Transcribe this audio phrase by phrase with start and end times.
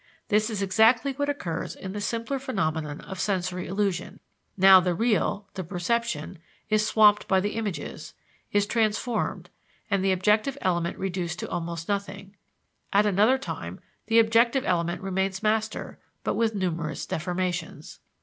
[0.29, 4.19] This is exactly what occurs in the simpler phenomenon of sensory illusion:
[4.57, 6.39] now the real (the perception)
[6.71, 8.15] is swamped by the images,
[8.51, 9.51] is transformed,
[9.91, 12.35] and the objective element reduced to almost nothing;
[12.91, 17.99] at another time, the objective element remains master, but with numerous deformations.